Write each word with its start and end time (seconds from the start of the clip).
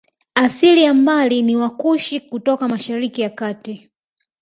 Asili 0.35 0.83
ya 0.83 0.93
mbali 0.93 1.41
ni 1.41 1.55
Wakushi 1.55 2.19
kutoka 2.19 2.67
Mashariki 2.67 3.21
ya 3.21 3.29
Kati 3.29 3.89